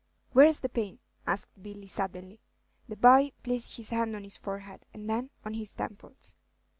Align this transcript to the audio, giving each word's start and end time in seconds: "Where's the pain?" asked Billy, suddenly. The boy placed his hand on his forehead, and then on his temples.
"Where's 0.33 0.61
the 0.61 0.67
pain?" 0.69 0.97
asked 1.27 1.61
Billy, 1.61 1.85
suddenly. 1.85 2.39
The 2.89 2.95
boy 2.95 3.33
placed 3.43 3.77
his 3.77 3.91
hand 3.91 4.15
on 4.15 4.23
his 4.23 4.35
forehead, 4.35 4.83
and 4.95 5.07
then 5.07 5.29
on 5.45 5.53
his 5.53 5.75
temples. 5.75 6.33